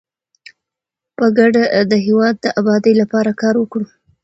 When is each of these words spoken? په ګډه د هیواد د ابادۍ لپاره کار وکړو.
په 1.17 1.25
ګډه 1.37 1.63
د 1.91 1.93
هیواد 2.05 2.35
د 2.41 2.45
ابادۍ 2.59 2.93
لپاره 3.01 3.31
کار 3.41 3.55
وکړو. 3.59 3.87